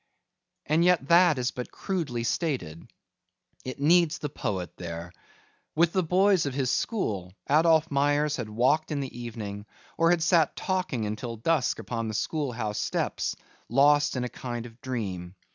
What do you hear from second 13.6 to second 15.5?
lost in a kind of dream.